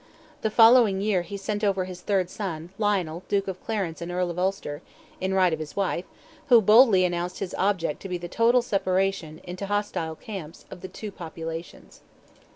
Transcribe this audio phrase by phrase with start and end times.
[0.41, 4.31] The following year he sent over his third son, Lionel, Duke of Clarence and Earl
[4.31, 4.81] of Ulster,
[5.19, 6.05] (in right of his wife,)
[6.49, 10.87] who boldly announced his object to be the total separation, into hostile camps, of the
[10.87, 12.01] two populations.